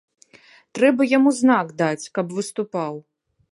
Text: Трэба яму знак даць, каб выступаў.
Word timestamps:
Трэба 0.77 1.07
яму 1.17 1.29
знак 1.41 1.67
даць, 1.83 2.09
каб 2.19 2.35
выступаў. 2.41 2.93